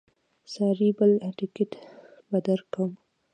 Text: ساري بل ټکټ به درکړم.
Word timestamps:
ساري 0.51 0.89
بل 0.97 1.11
ټکټ 1.37 1.71
به 2.29 2.39
درکړم. 2.47 2.91